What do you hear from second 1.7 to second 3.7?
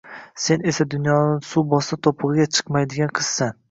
bossa, to`pig`iga chiqmaydigan qizsan